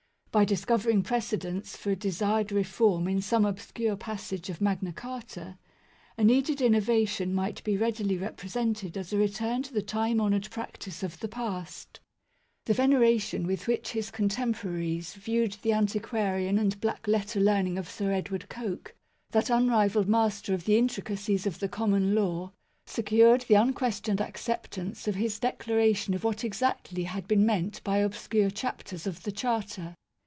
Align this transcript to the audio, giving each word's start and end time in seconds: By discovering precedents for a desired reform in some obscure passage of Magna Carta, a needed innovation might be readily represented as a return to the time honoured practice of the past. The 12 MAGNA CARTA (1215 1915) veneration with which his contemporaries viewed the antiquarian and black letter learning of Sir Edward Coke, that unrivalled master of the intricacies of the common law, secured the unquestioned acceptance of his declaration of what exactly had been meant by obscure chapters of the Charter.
By 0.33 0.45
discovering 0.45 1.03
precedents 1.03 1.75
for 1.75 1.91
a 1.91 1.95
desired 1.97 2.53
reform 2.53 3.05
in 3.09 3.21
some 3.21 3.43
obscure 3.43 3.97
passage 3.97 4.49
of 4.49 4.61
Magna 4.61 4.93
Carta, 4.93 5.57
a 6.17 6.23
needed 6.23 6.61
innovation 6.61 7.33
might 7.33 7.61
be 7.65 7.75
readily 7.75 8.15
represented 8.17 8.97
as 8.97 9.11
a 9.11 9.17
return 9.17 9.61
to 9.63 9.73
the 9.73 9.81
time 9.81 10.21
honoured 10.21 10.49
practice 10.49 11.03
of 11.03 11.19
the 11.19 11.27
past. 11.27 11.99
The 12.63 12.73
12 12.73 12.77
MAGNA 12.77 12.95
CARTA 12.95 13.37
(1215 13.43 13.43
1915) 13.43 13.43
veneration 13.43 13.47
with 13.51 13.67
which 13.67 13.89
his 13.91 14.11
contemporaries 14.11 15.13
viewed 15.15 15.53
the 15.61 15.73
antiquarian 15.73 16.57
and 16.57 16.79
black 16.79 17.09
letter 17.09 17.41
learning 17.41 17.77
of 17.77 17.89
Sir 17.89 18.13
Edward 18.13 18.47
Coke, 18.47 18.95
that 19.31 19.49
unrivalled 19.49 20.07
master 20.07 20.53
of 20.53 20.63
the 20.63 20.77
intricacies 20.77 21.45
of 21.45 21.59
the 21.59 21.67
common 21.67 22.15
law, 22.15 22.53
secured 22.85 23.41
the 23.41 23.55
unquestioned 23.55 24.21
acceptance 24.21 25.09
of 25.09 25.15
his 25.15 25.37
declaration 25.41 26.13
of 26.13 26.23
what 26.23 26.45
exactly 26.45 27.03
had 27.03 27.27
been 27.27 27.45
meant 27.45 27.83
by 27.83 27.97
obscure 27.97 28.49
chapters 28.49 29.05
of 29.05 29.23
the 29.23 29.31
Charter. 29.33 29.93